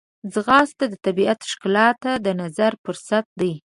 [0.33, 3.53] ځغاسته د طبیعت ښکلا ته د نظر فرصت دی